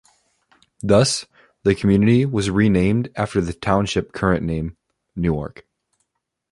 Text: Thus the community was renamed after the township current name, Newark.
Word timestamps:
Thus 0.81 1.27
the 1.61 1.75
community 1.75 2.25
was 2.25 2.49
renamed 2.49 3.09
after 3.15 3.39
the 3.39 3.53
township 3.53 4.13
current 4.13 4.43
name, 4.43 4.75
Newark. 5.15 5.67